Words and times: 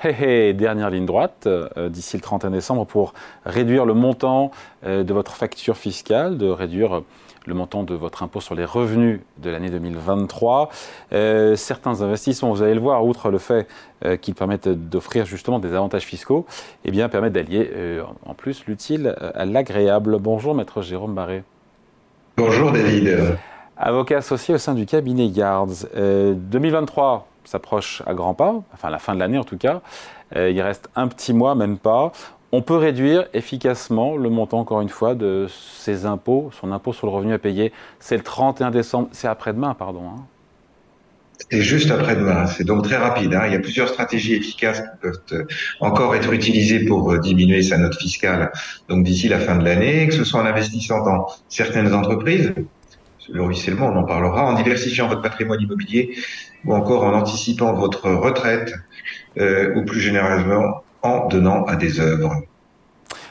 Hey, 0.00 0.54
dernière 0.54 0.90
ligne 0.90 1.06
droite 1.06 1.48
euh, 1.48 1.88
d'ici 1.88 2.16
le 2.16 2.22
31 2.22 2.50
décembre 2.50 2.86
pour 2.86 3.14
réduire 3.44 3.84
le 3.84 3.94
montant 3.94 4.52
euh, 4.86 5.02
de 5.02 5.12
votre 5.12 5.34
facture 5.34 5.76
fiscale, 5.76 6.38
de 6.38 6.46
réduire 6.46 7.02
le 7.46 7.54
montant 7.54 7.82
de 7.82 7.96
votre 7.96 8.22
impôt 8.22 8.40
sur 8.40 8.54
les 8.54 8.64
revenus 8.64 9.18
de 9.38 9.50
l'année 9.50 9.70
2023. 9.70 10.70
Euh, 11.12 11.56
certains 11.56 12.00
investissements, 12.00 12.52
vous 12.52 12.62
allez 12.62 12.74
le 12.74 12.80
voir, 12.80 13.04
outre 13.04 13.30
le 13.30 13.38
fait 13.38 13.66
qu'ils 14.20 14.36
permettent 14.36 14.68
d'offrir 14.68 15.26
justement 15.26 15.58
des 15.58 15.74
avantages 15.74 16.04
fiscaux, 16.04 16.46
eh 16.84 16.92
bien, 16.92 17.08
permettent 17.08 17.32
d'allier 17.32 18.00
en 18.24 18.34
plus 18.34 18.66
l'utile 18.66 19.16
à 19.34 19.44
l'agréable. 19.44 20.18
Bonjour, 20.20 20.54
maître 20.54 20.82
Jérôme 20.82 21.14
Barré. 21.14 21.42
Bonjour, 22.36 22.70
David. 22.70 23.36
Avocat 23.76 24.18
associé 24.18 24.54
au 24.54 24.58
sein 24.58 24.74
du 24.74 24.86
cabinet 24.86 25.26
Yards. 25.26 25.86
2023 25.96 27.27
s'approche 27.44 28.02
à 28.06 28.14
grands 28.14 28.34
pas, 28.34 28.54
enfin 28.72 28.90
la 28.90 28.98
fin 28.98 29.14
de 29.14 29.20
l'année 29.20 29.38
en 29.38 29.44
tout 29.44 29.58
cas. 29.58 29.80
Euh, 30.36 30.50
il 30.50 30.60
reste 30.60 30.88
un 30.94 31.08
petit 31.08 31.32
mois, 31.32 31.54
même 31.54 31.78
pas. 31.78 32.12
On 32.50 32.62
peut 32.62 32.76
réduire 32.76 33.26
efficacement 33.34 34.16
le 34.16 34.30
montant, 34.30 34.60
encore 34.60 34.80
une 34.80 34.88
fois, 34.88 35.14
de 35.14 35.46
ses 35.50 36.06
impôts, 36.06 36.50
son 36.58 36.72
impôt 36.72 36.92
sur 36.92 37.06
le 37.06 37.12
revenu 37.12 37.34
à 37.34 37.38
payer. 37.38 37.72
C'est 38.00 38.16
le 38.16 38.22
31 38.22 38.70
décembre, 38.70 39.08
c'est 39.12 39.28
après-demain, 39.28 39.74
pardon. 39.74 40.02
Hein. 40.08 40.24
C'est 41.50 41.62
juste 41.62 41.90
après-demain, 41.90 42.46
c'est 42.46 42.64
donc 42.64 42.84
très 42.84 42.96
rapide. 42.96 43.32
Hein. 43.34 43.42
Il 43.46 43.52
y 43.52 43.56
a 43.56 43.60
plusieurs 43.60 43.88
stratégies 43.88 44.34
efficaces 44.34 44.80
qui 44.80 44.86
peuvent 45.00 45.20
euh, 45.32 45.44
encore 45.80 46.14
être 46.16 46.32
utilisées 46.32 46.84
pour 46.84 47.12
euh, 47.12 47.18
diminuer 47.18 47.62
sa 47.62 47.78
note 47.78 47.96
fiscale 47.96 48.50
donc 48.88 49.04
d'ici 49.04 49.28
la 49.28 49.38
fin 49.38 49.56
de 49.56 49.64
l'année, 49.64 50.08
que 50.08 50.14
ce 50.14 50.24
soit 50.24 50.40
en 50.40 50.46
investissant 50.46 51.04
dans 51.04 51.26
certaines 51.48 51.94
entreprises, 51.94 52.52
le 53.30 53.42
ruissellement, 53.42 53.86
on 53.86 53.96
en 53.96 54.04
parlera, 54.04 54.46
en 54.46 54.54
diversifiant 54.54 55.08
votre 55.08 55.22
patrimoine 55.22 55.60
immobilier 55.60 56.16
ou 56.64 56.74
encore 56.74 57.04
en 57.04 57.12
anticipant 57.14 57.72
votre 57.74 58.10
retraite 58.10 58.74
euh, 59.38 59.74
ou 59.76 59.84
plus 59.84 60.00
généralement 60.00 60.82
en 61.02 61.28
donnant 61.28 61.64
à 61.64 61.76
des 61.76 62.00
œuvres. 62.00 62.42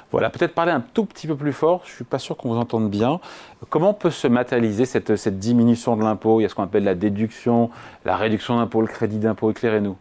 Voilà, 0.10 0.30
peut-être 0.30 0.54
parler 0.54 0.72
un 0.72 0.80
tout 0.94 1.04
petit 1.04 1.28
peu 1.28 1.36
plus 1.36 1.52
fort, 1.52 1.82
je 1.84 1.92
ne 1.92 1.96
suis 1.96 2.04
pas 2.06 2.18
sûr 2.18 2.38
qu'on 2.38 2.50
vous 2.54 2.58
entende 2.58 2.90
bien. 2.90 3.20
Comment 3.70 3.94
peut 3.94 4.10
se 4.10 4.28
matérialiser 4.28 4.86
cette, 4.86 5.18
cette 5.18 5.38
diminution 5.38 5.98
de 5.98 6.04
l'impôt? 6.04 6.40
Il 6.40 6.44
y 6.44 6.46
a 6.46 6.50
ce 6.50 6.56
qu'on 6.56 6.64
appelle 6.64 6.86
la 6.86 6.96
déduction, 6.96 7.70
la 8.06 8.16
réduction 8.16 8.56
d'impôt, 8.56 8.80
le 8.80 8.88
crédit 8.88 9.20
d'impôt, 9.20 9.52
éclairez-nous. 9.52 9.98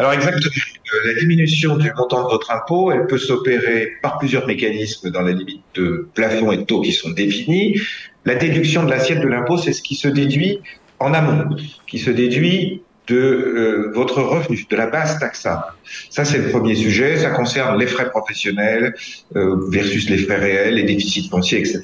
Alors 0.00 0.14
exactement, 0.14 0.64
la 1.04 1.12
diminution 1.12 1.76
du 1.76 1.92
montant 1.92 2.24
de 2.24 2.30
votre 2.30 2.50
impôt, 2.50 2.90
elle 2.90 3.06
peut 3.06 3.18
s'opérer 3.18 3.98
par 4.00 4.16
plusieurs 4.16 4.46
mécanismes 4.46 5.10
dans 5.10 5.20
la 5.20 5.32
limite 5.32 5.62
de 5.74 6.08
plafond 6.14 6.52
et 6.52 6.56
de 6.56 6.62
taux 6.62 6.80
qui 6.80 6.92
sont 6.92 7.10
définis. 7.10 7.78
La 8.24 8.34
déduction 8.34 8.82
de 8.84 8.88
l'assiette 8.88 9.20
de 9.20 9.26
l'impôt, 9.26 9.58
c'est 9.58 9.74
ce 9.74 9.82
qui 9.82 9.96
se 9.96 10.08
déduit 10.08 10.60
en 11.00 11.12
amont, 11.12 11.54
qui 11.86 11.98
se 11.98 12.10
déduit 12.10 12.80
de 13.06 13.16
euh, 13.16 13.92
votre 13.94 14.22
revenu, 14.22 14.66
de 14.68 14.76
la 14.76 14.86
base 14.86 15.18
taxable. 15.18 15.64
Ça, 16.10 16.24
c'est 16.24 16.38
le 16.38 16.50
premier 16.50 16.74
sujet. 16.74 17.16
Ça 17.16 17.30
concerne 17.30 17.78
les 17.78 17.86
frais 17.86 18.08
professionnels 18.10 18.94
euh, 19.36 19.56
versus 19.70 20.08
les 20.08 20.18
frais 20.18 20.36
réels, 20.36 20.74
les 20.74 20.84
déficits 20.84 21.28
fonciers, 21.28 21.58
etc. 21.58 21.82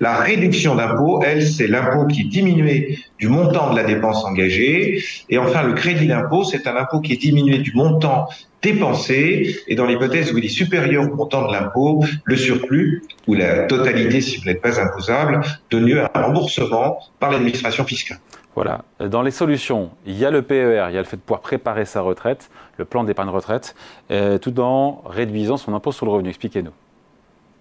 La 0.00 0.16
réduction 0.16 0.74
d'impôt, 0.74 1.22
elle, 1.24 1.46
c'est 1.46 1.66
l'impôt 1.66 2.06
qui 2.06 2.22
est 2.22 2.28
diminué 2.28 2.98
du 3.18 3.28
montant 3.28 3.72
de 3.72 3.76
la 3.76 3.84
dépense 3.84 4.24
engagée. 4.24 5.02
Et 5.28 5.38
enfin, 5.38 5.62
le 5.62 5.72
crédit 5.74 6.06
d'impôt, 6.06 6.44
c'est 6.44 6.66
un 6.66 6.76
impôt 6.76 7.00
qui 7.00 7.14
est 7.14 7.20
diminué 7.20 7.58
du 7.58 7.72
montant 7.74 8.28
dépensé. 8.62 9.56
Et 9.68 9.74
dans 9.74 9.86
l'hypothèse 9.86 10.32
où 10.32 10.38
il 10.38 10.44
est 10.44 10.48
supérieur 10.48 11.10
au 11.10 11.14
montant 11.14 11.46
de 11.46 11.52
l'impôt, 11.52 12.04
le 12.24 12.36
surplus 12.36 13.02
ou 13.26 13.34
la 13.34 13.64
totalité, 13.64 14.20
si 14.20 14.38
vous 14.38 14.44
n'êtes 14.46 14.60
pas 14.60 14.80
imposable, 14.80 15.40
donne 15.70 15.86
lieu 15.86 16.02
à 16.02 16.10
un 16.14 16.22
remboursement 16.22 16.98
par 17.18 17.30
l'administration 17.30 17.84
fiscale. 17.84 18.18
Voilà. 18.54 18.84
Dans 18.98 19.22
les 19.22 19.30
solutions, 19.30 19.90
il 20.06 20.18
y 20.18 20.24
a 20.24 20.30
le 20.30 20.42
PER, 20.42 20.86
il 20.88 20.94
y 20.94 20.98
a 20.98 21.00
le 21.00 21.04
fait 21.04 21.16
de 21.16 21.22
pouvoir 21.22 21.40
préparer 21.40 21.84
sa 21.84 22.00
retraite, 22.00 22.50
le 22.78 22.84
plan 22.84 23.04
d'épargne 23.04 23.28
retraite, 23.28 23.74
euh, 24.10 24.38
tout 24.38 24.58
en 24.60 25.02
réduisant 25.06 25.56
son 25.56 25.74
impôt 25.74 25.92
sur 25.92 26.04
le 26.06 26.12
revenu. 26.12 26.30
Expliquez-nous. 26.30 26.72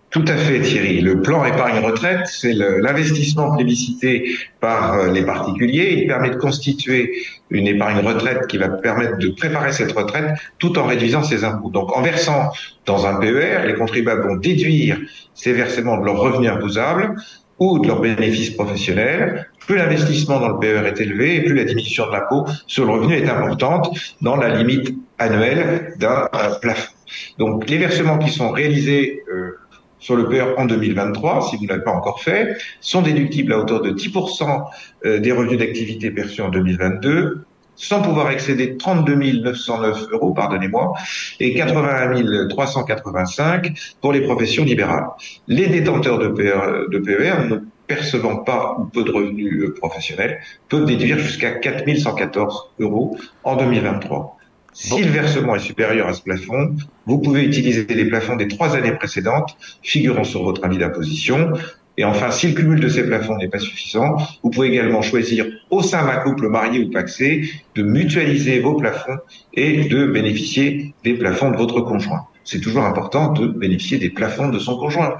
Tout 0.09 0.25
à 0.27 0.35
fait, 0.35 0.59
Thierry. 0.61 1.01
Le 1.01 1.21
plan 1.21 1.45
épargne 1.45 1.85
retraite, 1.85 2.25
c'est 2.25 2.53
l'investissement 2.53 3.55
plébiscité 3.55 4.31
par 4.59 4.95
euh, 4.95 5.11
les 5.11 5.23
particuliers. 5.23 5.99
Il 6.01 6.07
permet 6.07 6.31
de 6.31 6.35
constituer 6.35 7.21
une 7.51 7.67
épargne 7.67 8.03
retraite 8.03 8.47
qui 8.47 8.57
va 8.57 8.69
permettre 8.69 9.19
de 9.19 9.27
préparer 9.29 9.71
cette 9.71 9.91
retraite 9.91 10.33
tout 10.57 10.79
en 10.79 10.85
réduisant 10.85 11.21
ses 11.21 11.43
impôts. 11.43 11.69
Donc, 11.69 11.95
en 11.95 12.01
versant 12.01 12.51
dans 12.87 13.05
un 13.05 13.19
PER, 13.19 13.67
les 13.67 13.75
contribuables 13.75 14.23
vont 14.23 14.35
déduire 14.35 14.97
ces 15.35 15.53
versements 15.53 15.99
de 15.99 16.05
leurs 16.05 16.19
revenus 16.19 16.49
imposables 16.49 17.15
ou 17.59 17.79
de 17.79 17.87
leurs 17.87 18.01
bénéfices 18.01 18.51
professionnels, 18.51 19.49
plus 19.59 19.77
l'investissement 19.77 20.39
dans 20.39 20.49
le 20.49 20.59
PER 20.59 20.87
est 20.87 20.99
élevé 20.99 21.35
et 21.35 21.43
plus 21.43 21.53
la 21.53 21.63
diminution 21.63 22.07
de 22.07 22.11
l'impôt 22.11 22.45
sur 22.67 22.85
le 22.85 22.91
revenu 22.91 23.15
est 23.15 23.29
importante 23.29 23.89
dans 24.21 24.35
la 24.35 24.55
limite 24.55 24.95
annuelle 25.17 25.93
d'un 25.97 26.27
plafond. 26.61 26.93
Donc 27.37 27.69
les 27.69 27.77
versements 27.77 28.17
qui 28.17 28.29
sont 28.29 28.49
réalisés 28.49 29.23
euh, 29.31 29.59
sur 29.99 30.15
le 30.15 30.27
PER 30.29 30.55
en 30.57 30.65
2023, 30.65 31.49
si 31.49 31.57
vous 31.57 31.63
ne 31.63 31.69
l'avez 31.69 31.83
pas 31.83 31.91
encore 31.91 32.21
fait, 32.21 32.57
sont 32.79 33.01
déductibles 33.01 33.53
à 33.53 33.59
hauteur 33.59 33.81
de 33.81 33.91
10% 33.91 34.63
euh, 35.05 35.19
des 35.19 35.31
revenus 35.31 35.59
d'activité 35.59 36.11
perçus 36.11 36.41
en 36.41 36.49
2022 36.49 37.45
sans 37.79 38.01
pouvoir 38.01 38.29
excéder 38.29 38.77
32 38.77 39.15
909 39.15 40.07
euros, 40.11 40.33
pardonnez-moi, 40.33 40.93
et 41.39 41.53
81 41.53 42.47
385 42.47 43.73
pour 44.01 44.11
les 44.11 44.21
professions 44.21 44.65
libérales. 44.65 45.07
Les 45.47 45.67
détenteurs 45.67 46.19
de 46.19 46.27
PER, 46.27 46.89
de 46.91 46.99
PER 46.99 47.47
ne 47.49 47.57
percevant 47.87 48.37
pas 48.37 48.75
ou 48.77 48.85
peu 48.85 49.03
de 49.03 49.11
revenus 49.11 49.63
euh, 49.63 49.73
professionnels 49.73 50.41
peuvent 50.67 50.85
déduire 50.85 51.17
jusqu'à 51.17 51.51
4 51.51 51.97
114 51.97 52.69
euros 52.79 53.17
en 53.43 53.55
2023. 53.55 54.37
Si 54.73 55.01
le 55.01 55.09
versement 55.09 55.55
est 55.55 55.59
supérieur 55.59 56.07
à 56.07 56.13
ce 56.13 56.21
plafond, 56.21 56.75
vous 57.07 57.17
pouvez 57.19 57.43
utiliser 57.43 57.85
les 57.85 58.05
plafonds 58.05 58.35
des 58.35 58.47
trois 58.47 58.75
années 58.75 58.93
précédentes 58.93 59.57
figurant 59.81 60.23
sur 60.23 60.43
votre 60.43 60.63
avis 60.63 60.77
d'imposition. 60.77 61.53
Et 61.99 62.05
enfin, 62.05 62.31
si 62.31 62.47
le 62.47 62.53
cumul 62.53 62.79
de 62.79 62.87
ces 62.87 63.05
plafonds 63.05 63.35
n'est 63.35 63.49
pas 63.49 63.59
suffisant, 63.59 64.15
vous 64.41 64.49
pouvez 64.51 64.69
également 64.69 65.01
choisir 65.01 65.45
au 65.69 65.81
sein 65.81 66.05
d'un 66.05 66.15
couple 66.21 66.47
marié 66.47 66.85
ou 66.85 66.89
paxé 66.89 67.51
de 67.75 67.83
mutualiser 67.83 68.61
vos 68.61 68.75
plafonds 68.75 69.17
et 69.53 69.83
de 69.89 70.05
bénéficier 70.05 70.93
des 71.03 71.15
plafonds 71.15 71.51
de 71.51 71.57
votre 71.57 71.81
conjoint. 71.81 72.25
C'est 72.45 72.61
toujours 72.61 72.85
important 72.85 73.33
de 73.33 73.47
bénéficier 73.47 73.97
des 73.97 74.09
plafonds 74.09 74.47
de 74.47 74.59
son 74.59 74.77
conjoint. 74.77 75.17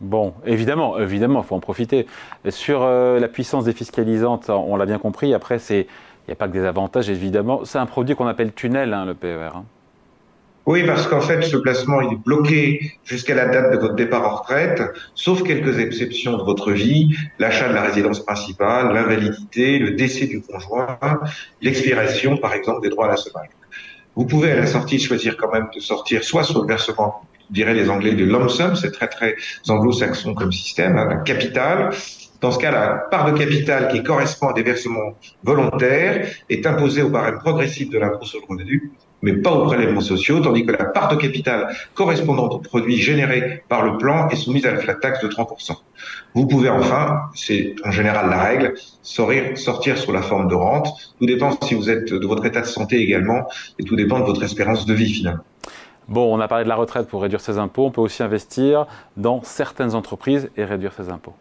Bon, 0.00 0.34
évidemment, 0.46 1.00
évidemment, 1.00 1.42
il 1.42 1.48
faut 1.48 1.56
en 1.56 1.60
profiter. 1.60 2.06
Sur 2.48 2.84
euh, 2.84 3.18
la 3.18 3.26
puissance 3.26 3.64
défiscalisante, 3.64 4.50
on 4.50 4.76
l'a 4.76 4.86
bien 4.86 5.00
compris. 5.00 5.34
Après, 5.34 5.58
il 5.70 5.86
n'y 6.28 6.32
a 6.32 6.36
pas 6.36 6.46
que 6.46 6.52
des 6.52 6.64
avantages, 6.64 7.10
évidemment. 7.10 7.64
C'est 7.64 7.78
un 7.78 7.86
produit 7.86 8.14
qu'on 8.14 8.28
appelle 8.28 8.52
tunnel, 8.52 8.94
hein, 8.94 9.04
le 9.04 9.14
PER. 9.14 9.50
Hein. 9.52 9.64
Oui, 10.68 10.82
parce 10.84 11.06
qu'en 11.06 11.22
fait, 11.22 11.40
ce 11.40 11.56
placement 11.56 12.02
est 12.02 12.14
bloqué 12.26 12.92
jusqu'à 13.02 13.34
la 13.34 13.46
date 13.46 13.72
de 13.72 13.78
votre 13.78 13.94
départ 13.94 14.26
en 14.30 14.36
retraite, 14.36 14.82
sauf 15.14 15.42
quelques 15.42 15.78
exceptions 15.78 16.36
de 16.36 16.42
votre 16.42 16.72
vie, 16.72 17.16
l'achat 17.38 17.70
de 17.70 17.72
la 17.72 17.80
résidence 17.80 18.20
principale, 18.20 18.92
l'invalidité, 18.92 19.78
le 19.78 19.92
décès 19.92 20.26
du 20.26 20.42
conjoint, 20.42 20.98
l'expiration, 21.62 22.36
par 22.36 22.52
exemple, 22.52 22.82
des 22.82 22.90
droits 22.90 23.06
à 23.06 23.12
la 23.12 23.16
semaine. 23.16 23.48
Vous 24.14 24.26
pouvez 24.26 24.50
à 24.52 24.56
la 24.56 24.66
sortie 24.66 24.98
choisir 24.98 25.38
quand 25.38 25.50
même 25.50 25.68
de 25.74 25.80
sortir 25.80 26.22
soit 26.22 26.44
sur 26.44 26.60
le 26.60 26.68
versement, 26.68 27.22
diraient 27.48 27.72
les 27.72 27.88
Anglais, 27.88 28.12
de 28.12 28.26
lump 28.26 28.50
sum, 28.50 28.76
c'est 28.76 28.92
très 28.92 29.08
très 29.08 29.36
anglo-saxon 29.68 30.34
comme 30.34 30.52
système, 30.52 30.98
hein, 30.98 31.22
capital, 31.24 31.92
dans 32.42 32.52
ce 32.52 32.58
cas, 32.58 32.70
la 32.70 32.88
part 33.10 33.32
de 33.32 33.38
capital 33.38 33.88
qui 33.88 34.02
correspond 34.02 34.48
à 34.48 34.52
des 34.52 34.62
versements 34.62 35.16
volontaires 35.42 36.28
est 36.50 36.66
imposée 36.66 37.00
au 37.00 37.08
barème 37.08 37.38
progressif 37.38 37.88
de 37.88 37.98
l'impôt 37.98 38.26
sur 38.26 38.40
le 38.40 38.54
revenu 38.54 38.92
mais 39.22 39.34
pas 39.34 39.52
aux 39.52 39.66
prélèvements 39.66 40.00
sociaux, 40.00 40.40
tandis 40.40 40.64
que 40.64 40.72
la 40.72 40.84
part 40.84 41.08
de 41.08 41.16
capital 41.16 41.74
correspondante 41.94 42.54
aux 42.54 42.58
produits 42.58 42.96
générés 42.96 43.64
par 43.68 43.84
le 43.84 43.98
plan 43.98 44.28
est 44.28 44.36
soumise 44.36 44.66
à 44.66 44.72
la 44.72 44.78
flat 44.78 44.94
tax 44.94 45.20
de 45.22 45.28
3%. 45.28 45.76
Vous 46.34 46.46
pouvez 46.46 46.68
enfin, 46.68 47.22
c'est 47.34 47.74
en 47.84 47.90
général 47.90 48.30
la 48.30 48.40
règle, 48.40 48.74
sortir 49.02 49.98
sous 49.98 50.12
la 50.12 50.22
forme 50.22 50.48
de 50.48 50.54
rente. 50.54 51.14
Tout 51.18 51.26
dépend 51.26 51.58
si 51.62 51.74
vous 51.74 51.90
êtes 51.90 52.12
de 52.12 52.26
votre 52.26 52.44
état 52.46 52.60
de 52.60 52.66
santé 52.66 53.00
également, 53.00 53.48
et 53.78 53.84
tout 53.84 53.96
dépend 53.96 54.20
de 54.20 54.24
votre 54.24 54.42
espérance 54.42 54.86
de 54.86 54.94
vie 54.94 55.12
finalement. 55.12 55.44
Bon, 56.08 56.34
on 56.34 56.40
a 56.40 56.48
parlé 56.48 56.64
de 56.64 56.68
la 56.68 56.76
retraite 56.76 57.06
pour 57.06 57.20
réduire 57.20 57.40
ses 57.40 57.58
impôts, 57.58 57.84
on 57.84 57.90
peut 57.90 58.00
aussi 58.00 58.22
investir 58.22 58.86
dans 59.16 59.42
certaines 59.42 59.94
entreprises 59.94 60.50
et 60.56 60.64
réduire 60.64 60.94
ses 60.94 61.10
impôts. 61.10 61.34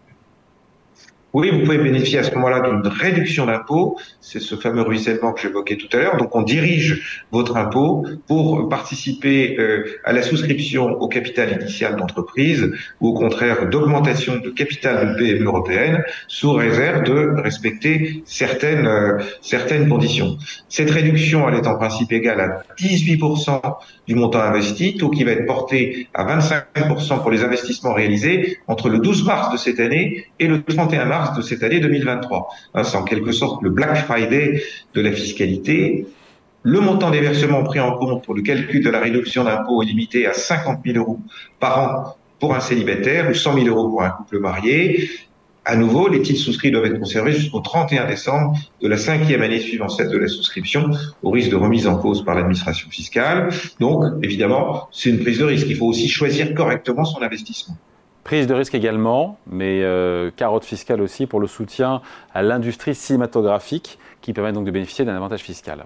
Oui, 1.38 1.52
vous 1.52 1.60
pouvez 1.60 1.78
bénéficier 1.78 2.18
à 2.18 2.24
ce 2.24 2.34
moment-là 2.34 2.62
d'une 2.62 2.88
réduction 2.88 3.46
d'impôt. 3.46 4.00
C'est 4.22 4.40
ce 4.40 4.56
fameux 4.56 4.82
ruissellement 4.82 5.34
que 5.34 5.42
j'évoquais 5.42 5.78
tout 5.78 5.88
à 5.96 5.98
l'heure. 6.00 6.18
Donc, 6.18 6.36
on 6.36 6.42
dirige 6.42 7.22
votre 7.32 7.58
impôt 7.58 8.08
pour 8.26 8.68
participer 8.70 9.56
euh, 9.60 9.86
à 10.04 10.14
la 10.14 10.24
souscription 10.24 11.00
au 11.00 11.08
capital 11.08 11.62
initial 11.62 11.96
d'entreprise 11.96 12.72
ou 13.02 13.10
au 13.10 13.14
contraire 13.14 13.70
d'augmentation 13.70 14.38
de 14.38 14.50
capital 14.50 15.14
de 15.14 15.20
PME 15.20 15.46
européenne 15.46 16.04
sous 16.28 16.54
réserve 16.54 17.04
de 17.04 17.40
respecter 17.44 18.24
certaines, 18.26 18.88
euh, 18.88 19.20
certaines 19.42 19.88
conditions. 19.88 20.40
Cette 20.70 20.90
réduction, 20.90 21.48
elle 21.48 21.60
est 21.60 21.68
en 21.68 21.76
principe 21.76 22.12
égale 22.14 22.42
à 22.42 22.64
18% 22.80 23.62
du 24.08 24.16
montant 24.16 24.40
investi, 24.40 24.98
taux 24.98 25.12
qui 25.12 25.24
va 25.24 25.34
être 25.34 25.46
porté 25.46 26.08
à 26.16 26.26
25% 26.26 27.22
pour 27.22 27.30
les 27.30 27.44
investissements 27.44 27.94
réalisés 27.94 28.58
entre 28.68 28.90
le 28.90 28.98
12 28.98 29.24
mars 29.24 29.52
de 29.52 29.58
cette 29.58 29.80
année 29.80 30.26
et 30.40 30.48
le 30.48 30.64
31 30.64 31.06
mars 31.06 31.27
de 31.36 31.42
cette 31.42 31.64
année 31.64 31.80
2023. 31.80 32.48
Hein, 32.74 32.84
c'est 32.84 32.98
en 32.98 33.04
quelque 33.04 33.32
sorte 33.32 33.62
le 33.62 33.70
Black 33.70 33.98
Friday 34.06 34.62
de 34.94 35.02
la 35.02 35.12
fiscalité. 35.12 36.06
Le 36.64 36.80
montant 36.80 37.12
des 37.12 37.22
versements 37.22 37.64
pris 37.64 37.80
en 37.80 37.94
compte 37.98 38.24
pour 38.24 38.34
le 38.34 38.42
calcul 38.42 38.84
de 38.84 38.90
la 38.90 39.00
réduction 39.00 39.44
d'impôt 39.44 39.82
est 39.82 39.86
limité 39.86 40.26
à 40.26 40.34
50 40.34 40.80
000 40.86 40.98
euros 40.98 41.20
par 41.60 41.80
an 41.80 42.16
pour 42.40 42.56
un 42.56 42.60
célibataire 42.60 43.30
ou 43.30 43.34
100 43.34 43.54
000 43.54 43.68
euros 43.68 43.90
pour 43.90 44.04
un 44.04 44.10
couple 44.10 44.40
marié. 44.40 45.10
À 45.70 45.76
nouveau, 45.76 46.08
les 46.08 46.22
titres 46.22 46.40
souscrits 46.40 46.72
doivent 46.72 46.86
être 46.86 47.00
conservés 47.00 47.34
jusqu'au 47.34 47.60
31 47.60 48.08
décembre 48.08 48.58
de 48.82 48.88
la 48.88 48.96
cinquième 48.96 49.42
année 49.42 49.60
suivant 49.60 49.90
celle 49.90 50.10
de 50.10 50.18
la 50.18 50.30
souscription, 50.30 50.92
au 51.24 51.30
risque 51.30 51.50
de 51.50 51.58
remise 51.58 51.88
en 51.88 51.98
cause 51.98 52.24
par 52.24 52.36
l'administration 52.36 52.90
fiscale. 52.90 53.50
Donc, 53.82 54.04
évidemment, 54.24 54.88
c'est 54.94 55.10
une 55.10 55.20
prise 55.20 55.40
de 55.40 55.44
risque. 55.44 55.68
Il 55.70 55.76
faut 55.76 55.88
aussi 55.88 56.08
choisir 56.08 56.54
correctement 56.54 57.04
son 57.04 57.22
investissement. 57.22 57.76
Prise 58.28 58.46
de 58.46 58.54
risque 58.54 58.76
également, 58.76 59.40
mais 59.50 59.84
euh, 59.84 60.32
carotte 60.36 60.66
fiscale 60.66 61.00
aussi 61.00 61.28
pour 61.28 61.40
le 61.40 61.48
soutien 61.48 62.02
à 62.34 62.42
l'industrie 62.42 62.94
cinématographique 62.94 64.00
qui 64.20 64.34
permet 64.34 64.52
donc 64.52 64.66
de 64.66 64.72
bénéficier 64.72 65.06
d'un 65.06 65.16
avantage 65.16 65.40
fiscal. 65.40 65.86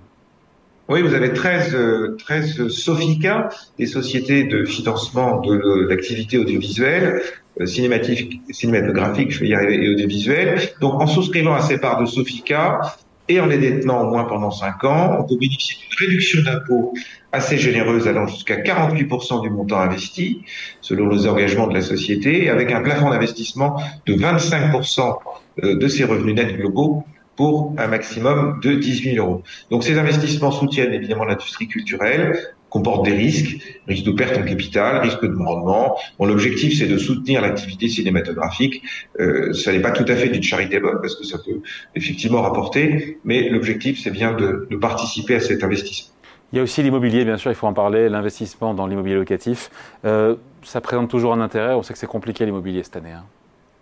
Oui, 0.89 1.03
vous 1.03 1.13
avez 1.13 1.33
13, 1.33 2.17
13 2.17 2.67
SOFICA, 2.69 3.49
des 3.77 3.85
sociétés 3.85 4.45
de 4.45 4.65
financement 4.65 5.39
de 5.41 5.85
l'activité 5.87 6.39
audiovisuelle, 6.39 7.21
euh, 7.59 7.67
cinématique, 7.67 8.41
cinématographique, 8.49 9.29
je 9.29 9.41
vais 9.41 9.49
y 9.49 9.53
arriver, 9.53 9.85
et 9.85 9.89
audiovisuelle. 9.93 10.59
Donc, 10.79 10.99
en 10.99 11.05
souscrivant 11.05 11.53
à 11.53 11.61
ces 11.61 11.77
parts 11.77 12.01
de 12.01 12.07
SOFICA 12.07 12.79
et 13.27 13.39
en 13.39 13.45
les 13.45 13.57
détenant 13.57 14.03
au 14.03 14.09
moins 14.09 14.25
pendant 14.25 14.51
5 14.51 14.83
ans, 14.83 15.17
on 15.19 15.23
peut 15.23 15.37
bénéficier 15.39 15.77
d'une 15.77 16.07
réduction 16.07 16.41
d'impôt 16.43 16.93
assez 17.31 17.57
généreuse 17.57 18.07
allant 18.07 18.27
jusqu'à 18.27 18.57
48% 18.57 19.41
du 19.41 19.49
montant 19.49 19.79
investi, 19.79 20.43
selon 20.81 21.09
les 21.09 21.27
engagements 21.27 21.67
de 21.67 21.73
la 21.73 21.81
société, 21.81 22.49
avec 22.49 22.71
un 22.71 22.81
plafond 22.81 23.09
d'investissement 23.09 23.81
de 24.05 24.15
25% 24.15 25.17
euh, 25.63 25.75
de 25.75 25.87
ses 25.87 26.03
revenus 26.03 26.35
nets 26.35 26.57
globaux 26.57 27.03
pour 27.35 27.73
un 27.77 27.87
maximum 27.87 28.59
de 28.61 28.75
18 28.75 29.15
000 29.15 29.25
euros. 29.25 29.43
Donc 29.69 29.83
ces 29.83 29.97
investissements 29.97 30.51
soutiennent 30.51 30.93
évidemment 30.93 31.23
l'industrie 31.23 31.67
culturelle, 31.67 32.37
comportent 32.71 33.05
des 33.05 33.13
risques, 33.13 33.57
risque 33.87 34.05
de 34.05 34.11
perte 34.11 34.37
en 34.39 34.43
capital, 34.43 35.01
risque 35.01 35.23
de 35.23 35.35
rendement. 35.35 35.97
Bon, 36.17 36.25
l'objectif 36.25 36.79
c'est 36.79 36.87
de 36.87 36.97
soutenir 36.97 37.41
l'activité 37.41 37.87
cinématographique. 37.87 38.81
Euh, 39.19 39.53
ça 39.53 39.71
n'est 39.71 39.81
pas 39.81 39.91
tout 39.91 40.05
à 40.07 40.15
fait 40.15 40.29
du 40.29 40.41
charitable 40.41 40.99
parce 41.01 41.15
que 41.15 41.25
ça 41.25 41.37
peut 41.37 41.61
effectivement 41.95 42.41
rapporter, 42.41 43.19
mais 43.23 43.49
l'objectif 43.49 44.01
c'est 44.01 44.11
bien 44.11 44.33
de, 44.33 44.67
de 44.71 44.77
participer 44.77 45.35
à 45.35 45.39
cet 45.39 45.63
investissement. 45.63 46.15
Il 46.53 46.57
y 46.57 46.59
a 46.59 46.63
aussi 46.63 46.83
l'immobilier, 46.83 47.23
bien 47.23 47.37
sûr, 47.37 47.49
il 47.49 47.55
faut 47.55 47.67
en 47.67 47.73
parler, 47.73 48.09
l'investissement 48.09 48.73
dans 48.73 48.85
l'immobilier 48.85 49.15
locatif. 49.15 49.69
Euh, 50.03 50.35
ça 50.63 50.81
présente 50.81 51.09
toujours 51.09 51.31
un 51.33 51.39
intérêt. 51.39 51.73
On 51.75 51.83
sait 51.83 51.93
que 51.93 51.99
c'est 51.99 52.07
compliqué 52.07 52.45
l'immobilier 52.45 52.83
cette 52.83 52.97
année. 52.97 53.13
Hein. 53.13 53.23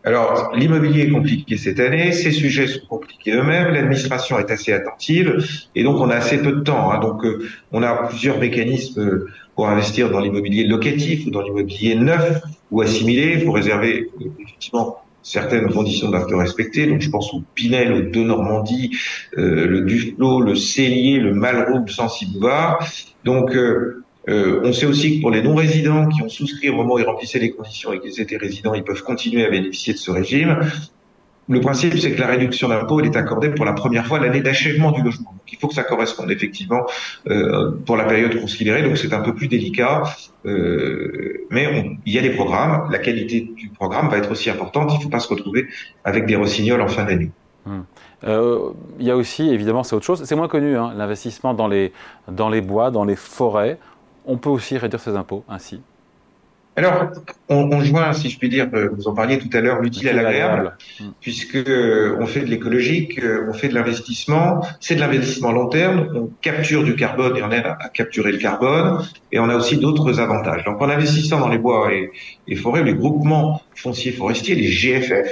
Alors, 0.06 0.54
l'immobilier 0.56 1.02
est 1.02 1.10
compliqué 1.10 1.58
cette 1.58 1.80
année, 1.80 2.14
ces 2.14 2.32
sujets 2.32 2.68
sont 2.68 2.86
compliqués 2.88 3.34
eux-mêmes, 3.34 3.74
l'administration 3.74 4.40
est 4.40 4.50
assez 4.50 4.72
attentive, 4.72 5.46
et 5.76 5.84
donc 5.84 6.00
on 6.00 6.10
a 6.10 6.16
assez 6.16 6.42
peu 6.42 6.54
de 6.54 6.62
temps. 6.62 6.92
Hein. 6.92 7.00
donc, 7.00 7.26
euh, 7.26 7.46
on 7.74 7.84
a 7.84 8.08
plusieurs 8.08 8.40
mécanismes 8.40 9.26
pour 9.56 9.68
investir 9.68 10.10
dans 10.10 10.22
l'immobilier 10.22 10.64
locatif 10.64 11.28
ou 11.28 11.32
dans 11.32 11.42
l'immobilier 11.42 11.96
neuf 11.96 12.42
ou 12.72 12.82
assimilé. 12.82 13.34
Il 13.36 13.46
faut 13.46 13.52
réserver 13.52 14.10
euh, 14.22 14.26
effectivement 14.40 15.00
certaines 15.22 15.70
conditions 15.70 16.10
doivent 16.10 16.28
être 16.28 16.38
respectées. 16.38 16.88
Donc, 16.88 17.02
je 17.02 17.10
pense 17.10 17.34
au 17.34 17.44
Pinel, 17.56 17.92
au 17.92 18.02
De 18.02 18.24
Normandie, 18.24 18.98
euh, 19.38 19.68
le 19.68 19.82
Duflo, 19.82 20.42
le 20.42 20.56
Cellier, 20.56 21.20
le 21.20 21.34
Malraux, 21.34 21.80
le 21.86 21.92
Sensibouvard. 21.92 22.86
Donc, 23.26 23.54
euh, 23.56 24.04
on 24.28 24.74
sait 24.74 24.86
aussi 24.86 25.18
que 25.18 25.22
pour 25.22 25.32
les 25.32 25.42
non-résidents 25.42 26.08
qui 26.08 26.22
ont 26.22 26.30
souscrit 26.30 26.70
au 26.70 26.76
moment 26.76 26.96
où 26.96 27.00
ils 27.00 27.06
remplissaient 27.06 27.40
les 27.40 27.52
conditions 27.52 27.94
et 27.94 28.00
qu'ils 28.00 28.20
étaient 28.22 28.38
résidents, 28.38 28.74
ils 28.74 28.84
peuvent 28.84 29.04
continuer 29.04 29.46
à 29.46 29.50
bénéficier 29.50 29.94
de 29.94 29.98
ce 29.98 30.12
régime. 30.12 30.60
Le 31.50 31.60
principe, 31.62 31.98
c'est 31.98 32.12
que 32.12 32.22
la 32.22 32.28
réduction 32.28 32.70
d'impôt, 32.70 33.00
elle 33.00 33.08
est 33.08 33.16
accordée 33.16 33.50
pour 33.50 33.66
la 33.66 33.74
première 33.74 34.06
fois 34.06 34.20
l'année 34.20 34.42
d'achèvement 34.42 34.92
du 34.92 35.02
logement. 35.02 35.32
Donc, 35.32 35.52
il 35.52 35.58
faut 35.58 35.68
que 35.68 35.74
ça 35.74 35.84
corresponde 35.84 36.30
effectivement 36.30 36.86
euh, 37.28 37.72
pour 37.88 37.98
la 37.98 38.04
période 38.04 38.40
considérée. 38.40 38.84
Donc, 38.84 39.00
c'est 39.00 39.14
un 39.14 39.22
peu 39.22 39.34
plus 39.34 39.48
délicat, 39.48 40.04
euh, 40.46 41.48
mais 41.50 41.98
il 42.06 42.14
y 42.14 42.20
a 42.20 42.22
des 42.22 42.30
programmes. 42.30 42.92
La 42.92 43.00
qualité 43.00 43.50
du 43.56 43.70
programme 43.70 44.10
va 44.10 44.18
être 44.20 44.32
aussi 44.32 44.52
importante. 44.52 44.92
Il 44.94 44.98
ne 44.98 45.04
faut 45.04 45.10
pas 45.10 45.20
se 45.20 45.28
retrouver 45.28 45.66
avec 46.04 46.28
des 46.28 46.36
rossignols 46.36 46.82
en 46.82 46.88
fin 46.88 47.06
d'année. 47.06 47.32
Hum. 47.66 47.84
il 49.00 49.06
y 49.06 49.12
a 49.12 49.18
aussi, 49.18 49.50
évidemment, 49.50 49.82
c'est 49.84 49.96
autre 49.96 50.06
chose. 50.06 50.24
C'est 50.24 50.36
moins 50.36 50.48
connu, 50.48 50.78
hein, 50.78 50.94
l'investissement 50.96 51.56
dans 51.56 51.68
les 51.68 52.62
bois, 52.62 52.92
dans 52.92 53.06
les 53.06 53.16
forêts 53.16 53.80
on 54.30 54.38
peut 54.38 54.50
aussi 54.50 54.78
réduire 54.78 55.02
ses 55.02 55.16
impôts 55.16 55.44
ainsi 55.50 55.82
alors, 56.76 57.12
on, 57.50 57.82
joint, 57.82 58.14
si 58.14 58.30
je 58.30 58.40
puis 58.40 58.48
dire, 58.48 58.70
euh, 58.74 58.88
vous 58.94 59.10
en 59.10 59.14
parliez 59.14 59.38
tout 59.38 59.50
à 59.52 59.60
l'heure, 59.60 59.82
l'utile 59.82 60.08
à 60.08 60.14
l'agréable, 60.14 60.78
hmm. 61.02 61.10
puisque 61.20 61.56
euh, 61.56 62.16
on 62.22 62.26
fait 62.26 62.40
de 62.40 62.46
l'écologique, 62.46 63.20
euh, 63.20 63.50
on 63.50 63.54
fait 63.54 63.68
de 63.68 63.74
l'investissement, 63.74 64.62
c'est 64.80 64.96
de 64.96 65.02
l'investissement 65.02 65.52
long 65.52 65.68
terme, 65.68 66.08
on 66.16 66.30
capture 66.40 66.86
du 66.86 66.96
carbone 66.96 67.36
et 67.36 67.44
on 67.44 67.52
aide 67.52 67.66
à, 67.66 67.90
capturer 67.90 68.32
le 68.32 68.38
carbone, 68.38 69.06
et 69.34 69.40
on 69.40 69.50
a 69.50 69.58
aussi 69.58 69.76
d'autres 69.76 70.22
avantages. 70.22 70.64
Donc, 70.64 70.82
en 70.82 70.88
investissant 70.90 71.42
dans 71.42 71.50
les 71.50 71.58
bois 71.58 71.92
et, 71.92 72.12
et 72.48 72.56
forêts, 72.56 72.84
les 72.84 72.94
groupements 72.94 73.62
fonciers 73.76 74.14
forestiers, 74.14 74.56
les 74.56 74.70
GFF, 74.70 75.28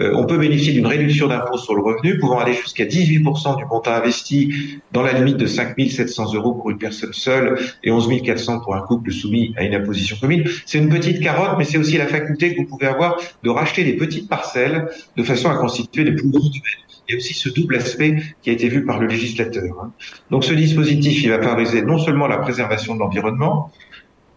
euh, 0.00 0.12
on 0.14 0.26
peut 0.26 0.38
bénéficier 0.38 0.72
d'une 0.72 0.86
réduction 0.86 1.28
d'impôt 1.28 1.58
sur 1.58 1.74
le 1.74 1.82
revenu 1.82 2.18
pouvant 2.18 2.38
aller 2.38 2.54
jusqu'à 2.54 2.84
18% 2.84 3.56
du 3.56 3.64
montant 3.64 3.92
investi 3.92 4.80
dans 4.92 5.02
la 5.02 5.12
limite 5.12 5.36
de 5.36 5.46
5 5.46 5.74
700 5.78 6.34
euros 6.34 6.54
pour 6.54 6.70
une 6.70 6.78
personne 6.78 7.12
seule 7.12 7.58
et 7.82 7.90
11 7.90 8.22
400 8.22 8.60
pour 8.60 8.74
un 8.74 8.80
couple 8.80 9.12
soumis 9.12 9.54
à 9.56 9.64
une 9.64 9.74
imposition 9.74 10.16
commune. 10.20 10.44
C'est 10.66 10.78
une 10.78 10.88
petite 10.88 11.22
carotte, 11.22 11.56
mais 11.58 11.64
c'est 11.64 11.78
aussi 11.78 11.96
la 11.98 12.06
faculté 12.06 12.54
que 12.54 12.60
vous 12.60 12.66
pouvez 12.66 12.86
avoir 12.86 13.16
de 13.42 13.50
racheter 13.50 13.84
des 13.84 13.94
petites 13.94 14.28
parcelles 14.28 14.88
de 15.16 15.22
façon 15.22 15.50
à 15.50 15.56
constituer 15.56 16.04
des 16.04 16.12
plus 16.12 16.28
grands 16.28 16.40
domaines. 16.40 16.86
Il 17.08 17.12
y 17.12 17.14
a 17.14 17.18
aussi 17.18 17.34
ce 17.34 17.48
double 17.48 17.76
aspect 17.76 18.16
qui 18.42 18.50
a 18.50 18.52
été 18.52 18.68
vu 18.68 18.84
par 18.84 18.98
le 18.98 19.06
législateur. 19.06 19.76
Hein. 19.80 19.92
Donc 20.30 20.44
ce 20.44 20.52
dispositif, 20.52 21.22
il 21.22 21.30
va 21.30 21.40
favoriser 21.40 21.82
non 21.82 21.98
seulement 21.98 22.26
la 22.26 22.38
préservation 22.38 22.94
de 22.94 23.00
l'environnement, 23.00 23.70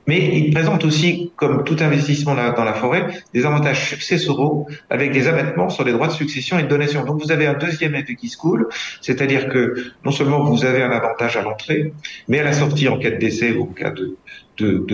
mais 0.08 0.40
il 0.40 0.52
présente 0.54 0.86
aussi, 0.86 1.32
comme 1.36 1.64
tout 1.64 1.78
investissement 1.80 2.34
dans 2.34 2.64
la 2.64 2.74
forêt, 2.74 3.08
des 3.34 3.46
avantages 3.46 3.90
successoraux 3.90 4.68
avec 4.90 5.12
des 5.12 5.28
abattements 5.28 5.70
sur 5.70 5.84
les 5.84 5.92
droits 5.92 6.08
de 6.08 6.14
succession 6.14 6.58
et 6.58 6.64
de 6.64 6.68
donation. 6.68 7.06
Donc 7.06 7.22
vous 7.22 7.32
avez 7.32 7.46
un 7.46 7.54
deuxième 7.54 7.96
effet 7.96 8.16
qui 8.16 8.28
se 8.28 8.38
coule, 8.38 8.68
c'est-à-dire 9.02 9.50
que 9.50 9.76
non 10.04 10.12
seulement 10.12 10.44
vous 10.44 10.66
avez 10.66 10.82
un 10.82 10.92
avantage 10.92 11.38
à 11.38 11.42
l'entrée, 11.42 11.94
mais 12.28 12.40
à 12.40 12.44
la 12.44 12.54
sortie 12.54 12.88
en 12.88 12.98
cas 12.98 13.12
de 13.12 13.18
décès 13.18 13.52
ou 13.52 13.64
en 13.64 13.74
cas 13.74 13.92
de, 13.92 14.18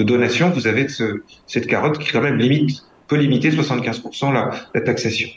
donation, 0.04 0.50
vous 0.50 0.68
avez 0.68 0.88
cette 1.48 1.68
carotte 1.68 1.98
qui 1.98 2.12
quand 2.12 2.22
même 2.22 2.38
limite, 2.38 2.84
peut 3.08 3.16
limiter 3.16 3.52
75% 3.52 4.34
la, 4.34 4.52
la 4.74 4.82
taxation. 4.82 5.30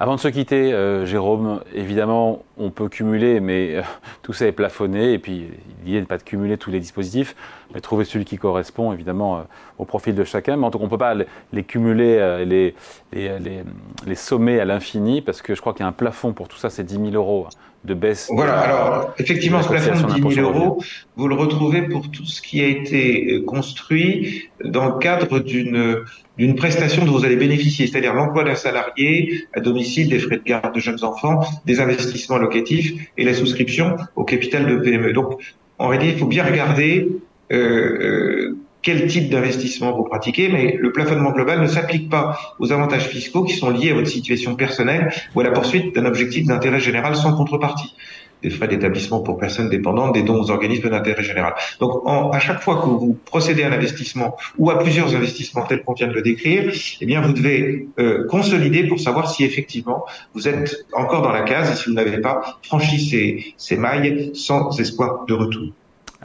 Avant 0.00 0.14
de 0.14 0.20
se 0.20 0.28
quitter, 0.28 0.72
euh, 0.72 1.04
Jérôme, 1.06 1.60
évidemment, 1.74 2.44
on 2.56 2.70
peut 2.70 2.88
cumuler, 2.88 3.40
mais 3.40 3.74
euh, 3.74 3.82
tout 4.22 4.32
ça 4.32 4.46
est 4.46 4.52
plafonné. 4.52 5.14
Et 5.14 5.18
puis, 5.18 5.50
l'idée 5.84 5.98
n'est 5.98 6.06
pas 6.06 6.18
de 6.18 6.22
cumuler 6.22 6.56
tous 6.56 6.70
les 6.70 6.78
dispositifs, 6.78 7.34
mais 7.74 7.80
trouver 7.80 8.04
celui 8.04 8.24
qui 8.24 8.36
correspond, 8.36 8.92
évidemment, 8.92 9.38
euh, 9.38 9.42
au 9.76 9.84
profil 9.84 10.14
de 10.14 10.22
chacun. 10.22 10.56
Mais 10.56 10.66
en 10.66 10.70
tout 10.70 10.78
cas, 10.78 10.84
on 10.84 10.86
ne 10.86 10.90
peut 10.90 10.98
pas 10.98 11.16
les, 11.52 11.64
cumuler, 11.64 12.44
les, 12.46 12.76
les, 13.12 13.64
les, 14.06 14.14
sommer 14.14 14.60
à 14.60 14.64
l'infini, 14.64 15.20
parce 15.20 15.42
que 15.42 15.56
je 15.56 15.60
crois 15.60 15.72
qu'il 15.72 15.82
y 15.82 15.84
a 15.84 15.88
un 15.88 15.92
plafond 15.92 16.32
pour 16.32 16.46
tout 16.46 16.58
ça, 16.58 16.70
c'est 16.70 16.84
10 16.84 16.94
000 16.94 17.10
euros 17.14 17.48
de 17.84 17.94
baisse. 17.94 18.28
Voilà, 18.32 18.58
alors, 18.58 19.14
effectivement, 19.18 19.62
ce 19.62 19.68
plafond 19.68 20.08
de 20.08 20.14
10 20.14 20.34
000 20.34 20.52
euros, 20.52 20.82
vous 21.16 21.28
le 21.28 21.34
retrouvez 21.34 21.82
pour 21.82 22.10
tout 22.10 22.26
ce 22.26 22.42
qui 22.42 22.60
a 22.60 22.66
été 22.66 23.42
construit 23.46 24.48
dans 24.64 24.86
le 24.86 24.98
cadre 24.98 25.38
d'une 25.38 26.04
d'une 26.38 26.54
prestation 26.54 27.04
dont 27.04 27.12
vous 27.12 27.24
allez 27.24 27.36
bénéficier, 27.36 27.88
c'est-à-dire 27.88 28.14
l'emploi 28.14 28.44
d'un 28.44 28.54
salarié 28.54 29.44
à 29.54 29.60
domicile, 29.60 30.08
des 30.08 30.20
frais 30.20 30.36
de 30.36 30.44
garde 30.44 30.72
de 30.72 30.80
jeunes 30.80 31.02
enfants, 31.02 31.40
des 31.66 31.80
investissements 31.80 32.38
locatifs 32.38 32.94
et 33.18 33.24
la 33.24 33.34
souscription 33.34 33.96
au 34.14 34.22
capital 34.22 34.66
de 34.66 34.76
PME. 34.76 35.12
Donc, 35.12 35.40
en 35.78 35.88
réalité, 35.88 36.12
il 36.12 36.18
faut 36.18 36.26
bien 36.26 36.44
regarder 36.44 37.08
euh, 37.50 37.56
euh, 37.56 38.56
quel 38.82 39.06
type 39.06 39.30
d'investissement 39.30 39.92
vous 39.92 40.04
pratiquez, 40.04 40.48
mais 40.48 40.76
le 40.78 40.92
plafonnement 40.92 41.32
global 41.32 41.60
ne 41.60 41.66
s'applique 41.66 42.08
pas 42.08 42.38
aux 42.58 42.72
avantages 42.72 43.06
fiscaux 43.06 43.44
qui 43.44 43.54
sont 43.54 43.70
liés 43.70 43.90
à 43.90 43.94
votre 43.94 44.08
situation 44.08 44.54
personnelle 44.54 45.12
ou 45.34 45.40
à 45.40 45.44
la 45.44 45.50
poursuite 45.50 45.94
d'un 45.94 46.04
objectif 46.04 46.46
d'intérêt 46.46 46.80
général 46.80 47.16
sans 47.16 47.36
contrepartie 47.36 47.94
des 48.42 48.50
frais 48.50 48.68
d'établissement 48.68 49.20
pour 49.20 49.38
personnes 49.38 49.68
dépendantes, 49.68 50.14
des 50.14 50.22
dons 50.22 50.40
aux 50.40 50.50
organismes 50.50 50.90
d'intérêt 50.90 51.22
général. 51.22 51.54
Donc, 51.80 52.02
à 52.06 52.38
chaque 52.38 52.60
fois 52.60 52.76
que 52.76 52.86
vous 52.86 53.18
procédez 53.24 53.64
à 53.64 53.68
un 53.68 53.72
investissement 53.72 54.36
ou 54.58 54.70
à 54.70 54.78
plusieurs 54.78 55.14
investissements 55.14 55.64
tels 55.64 55.82
qu'on 55.82 55.94
vient 55.94 56.06
de 56.06 56.12
le 56.12 56.22
décrire, 56.22 56.72
eh 57.00 57.06
bien, 57.06 57.20
vous 57.20 57.32
devez 57.32 57.88
euh, 57.98 58.26
consolider 58.28 58.86
pour 58.86 59.00
savoir 59.00 59.30
si 59.30 59.44
effectivement 59.44 60.04
vous 60.34 60.46
êtes 60.46 60.84
encore 60.92 61.22
dans 61.22 61.32
la 61.32 61.42
case 61.42 61.72
et 61.72 61.74
si 61.74 61.88
vous 61.88 61.94
n'avez 61.94 62.18
pas 62.18 62.60
franchi 62.62 63.04
ces, 63.04 63.54
ces 63.56 63.76
mailles 63.76 64.30
sans 64.34 64.78
espoir 64.78 65.24
de 65.26 65.34
retour. 65.34 65.72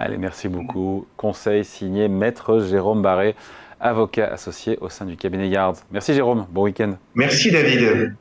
Allez, 0.05 0.17
merci 0.17 0.50
beaucoup. 0.50 1.07
Conseil 1.15 1.63
signé 1.63 2.10
Maître 2.10 2.60
Jérôme 2.60 3.01
Barré, 3.01 3.36
avocat 3.79 4.27
associé 4.27 4.77
au 4.81 4.89
sein 4.89 5.05
du 5.05 5.15
cabinet 5.15 5.48
Yard. 5.48 5.77
Merci 5.93 6.13
Jérôme, 6.13 6.45
bon 6.51 6.63
week-end. 6.63 6.98
Merci 7.15 7.51
David. 7.51 8.13